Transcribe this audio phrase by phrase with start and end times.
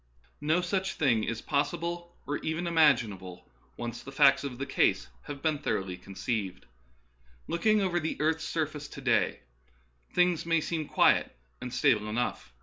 [0.41, 5.09] No such thing is possible or even imaginable, when once the facts of the case
[5.25, 6.65] have been thoroughly conceived.
[7.47, 9.41] Looking over the earth's surface to day,
[10.11, 12.51] things may seem quiet and stable enough.